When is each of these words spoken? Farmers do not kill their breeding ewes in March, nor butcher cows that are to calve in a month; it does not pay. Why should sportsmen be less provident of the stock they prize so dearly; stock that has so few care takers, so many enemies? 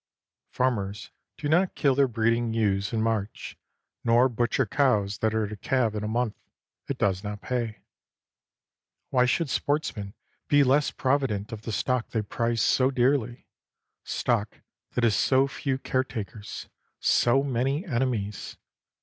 Farmers 0.49 1.11
do 1.37 1.47
not 1.47 1.75
kill 1.75 1.93
their 1.93 2.07
breeding 2.07 2.51
ewes 2.55 2.91
in 2.91 3.03
March, 3.03 3.55
nor 4.03 4.29
butcher 4.29 4.65
cows 4.65 5.19
that 5.19 5.35
are 5.35 5.47
to 5.47 5.55
calve 5.55 5.93
in 5.93 6.03
a 6.03 6.07
month; 6.07 6.33
it 6.87 6.97
does 6.97 7.23
not 7.23 7.39
pay. 7.43 7.83
Why 9.11 9.25
should 9.25 9.47
sportsmen 9.47 10.15
be 10.47 10.63
less 10.63 10.89
provident 10.89 11.51
of 11.51 11.61
the 11.61 11.71
stock 11.71 12.09
they 12.09 12.23
prize 12.23 12.63
so 12.63 12.89
dearly; 12.89 13.45
stock 14.03 14.61
that 14.93 15.03
has 15.03 15.13
so 15.15 15.47
few 15.47 15.77
care 15.77 16.03
takers, 16.03 16.67
so 16.99 17.43
many 17.43 17.85
enemies? 17.85 18.57